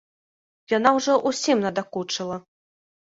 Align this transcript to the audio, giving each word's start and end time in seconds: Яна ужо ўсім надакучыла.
Яна 0.77 0.93
ужо 0.99 1.13
ўсім 1.31 1.57
надакучыла. 1.65 2.39